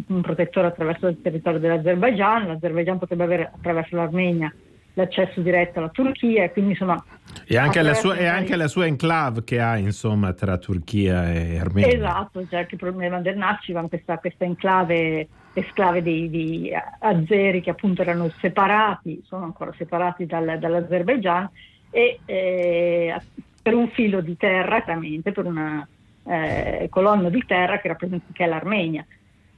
un 0.07 0.21
protettore 0.21 0.67
attraverso 0.67 1.07
il 1.07 1.21
territorio 1.21 1.59
dell'Azerbaijan, 1.59 2.47
l'Azerbaijan 2.47 2.97
potrebbe 2.97 3.23
avere 3.23 3.51
attraverso 3.53 3.95
l'Armenia 3.95 4.53
l'accesso 4.93 5.39
diretto 5.41 5.79
alla 5.79 5.89
Turchia 5.89 6.43
e 6.43 6.51
quindi 6.51 6.71
insomma 6.71 7.01
e 7.45 7.57
anche, 7.57 7.79
alla 7.79 7.93
sua, 7.93 8.15
e 8.15 8.25
anche 8.25 8.55
la 8.55 8.67
sua 8.67 8.85
enclave 8.85 9.43
che 9.43 9.59
ha 9.59 9.77
insomma 9.77 10.33
tra 10.33 10.57
Turchia 10.57 11.31
e 11.31 11.57
Armenia. 11.59 11.93
Esatto, 11.93 12.45
c'è 12.49 12.57
anche 12.57 12.75
il 12.75 12.79
problema 12.79 13.19
del 13.19 13.37
Nachivan 13.37 13.87
questa, 13.87 14.17
questa 14.17 14.43
enclave 14.43 15.27
esclave 15.53 16.01
di, 16.01 16.29
di 16.29 16.71
azeri 16.99 17.61
che 17.61 17.69
appunto 17.69 18.01
erano 18.01 18.29
separati 18.39 19.21
sono 19.25 19.45
ancora 19.45 19.73
separati 19.77 20.25
dal, 20.25 20.57
dall'Azerbaijan 20.59 21.49
e 21.89 22.19
eh, 22.25 23.15
per 23.61 23.75
un 23.75 23.89
filo 23.89 24.21
di 24.21 24.35
terra 24.37 24.81
chiaramente 24.81 25.31
per 25.31 25.45
una 25.45 25.87
eh, 26.23 26.87
colonna 26.89 27.29
di 27.29 27.43
terra 27.45 27.79
che, 27.79 27.87
rappresenta, 27.87 28.25
che 28.31 28.43
è 28.43 28.47
l'Armenia. 28.47 29.05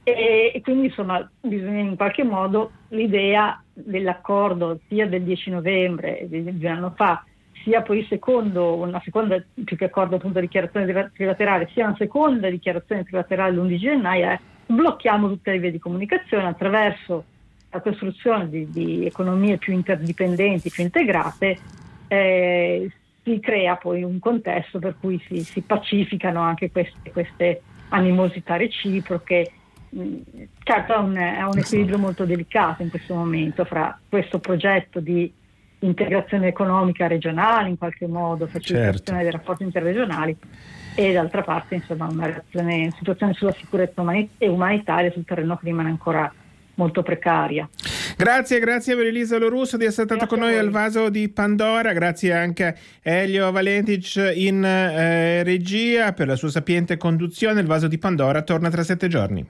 E, 0.02 0.52
e, 0.54 0.60
quindi 0.60 0.86
insomma 0.86 1.26
bisogna 1.40 1.80
in 1.80 1.96
qualche 1.96 2.24
modo 2.24 2.72
l'idea 2.88 3.62
dell'accordo 3.72 4.80
sia 4.86 5.06
del 5.06 5.22
10 5.22 5.50
novembre 5.50 6.26
di, 6.28 6.42
di 6.44 6.64
un 6.66 6.72
anno 6.72 6.92
fa 6.94 7.24
sia 7.62 7.80
poi 7.80 8.04
secondo 8.06 8.74
una 8.76 9.00
seconda 9.02 9.42
più 9.64 9.76
che 9.78 9.86
accordo 9.86 10.16
appunto 10.16 10.40
dichiarazione 10.40 11.10
trilaterale 11.14 11.70
sia 11.72 11.86
una 11.86 11.96
seconda 11.96 12.50
dichiarazione 12.50 13.04
trilaterale 13.04 13.56
l'11 13.56 13.76
gennaio 13.78 14.26
è 14.26 14.38
blocchiamo 14.66 15.28
tutte 15.28 15.52
le 15.52 15.58
vie 15.58 15.70
di 15.70 15.78
comunicazione 15.78 16.48
attraverso 16.48 17.24
la 17.70 17.80
costruzione 17.80 18.48
di, 18.50 18.70
di 18.70 19.06
economie 19.06 19.56
più 19.56 19.72
interdipendenti, 19.72 20.70
più 20.70 20.84
integrate 20.84 21.58
eh, 22.08 22.90
si 23.24 23.40
crea 23.40 23.76
poi 23.76 24.02
un 24.02 24.18
contesto 24.18 24.78
per 24.78 24.96
cui 25.00 25.20
si, 25.26 25.42
si 25.42 25.62
pacificano 25.62 26.40
anche 26.40 26.70
queste, 26.70 27.10
queste 27.10 27.62
animosità 27.88 28.56
reciproche. 28.56 29.50
Mm, 29.96 30.20
certo 30.62 30.94
è 30.94 30.98
un, 30.98 31.14
è 31.14 31.42
un 31.42 31.58
equilibrio 31.58 31.98
molto 31.98 32.24
delicato 32.24 32.82
in 32.82 32.90
questo 32.90 33.14
momento 33.14 33.64
fra 33.64 33.98
questo 34.08 34.38
progetto 34.38 35.00
di 35.00 35.32
integrazione 35.80 36.48
economica 36.48 37.06
regionale 37.06 37.68
in 37.68 37.78
qualche 37.78 38.06
modo, 38.06 38.46
facilitazione 38.46 38.96
certo. 38.96 39.12
dei 39.14 39.30
rapporti 39.30 39.62
interregionali 39.64 40.36
e 40.94 41.12
d'altra 41.12 41.42
parte 41.42 41.76
insomma 41.76 42.06
una, 42.06 42.42
situazione 42.96 43.32
sulla 43.34 43.52
sicurezza 43.52 44.02
e 44.38 44.48
umanitaria 44.48 45.10
sul 45.10 45.24
terreno 45.24 45.56
che 45.56 45.66
rimane 45.66 45.88
ancora 45.88 46.32
molto 46.74 47.02
precaria. 47.02 47.68
Grazie, 48.16 48.60
grazie 48.60 48.94
per 48.94 49.06
Elisa 49.06 49.38
Lorusso 49.38 49.76
di 49.76 49.84
essere 49.84 50.06
stato 50.06 50.26
con 50.26 50.38
noi 50.38 50.56
al 50.56 50.70
vaso 50.70 51.08
di 51.08 51.28
Pandora, 51.28 51.92
grazie 51.92 52.32
anche 52.32 52.66
a 52.66 52.76
Elio 53.02 53.50
Valentic 53.50 54.32
in 54.34 54.64
eh, 54.64 55.42
regia 55.42 56.12
per 56.12 56.28
la 56.28 56.36
sua 56.36 56.50
sapiente 56.50 56.96
conduzione. 56.96 57.60
Il 57.60 57.66
vaso 57.66 57.88
di 57.88 57.98
Pandora 57.98 58.42
torna 58.42 58.70
tra 58.70 58.84
sette 58.84 59.08
giorni. 59.08 59.42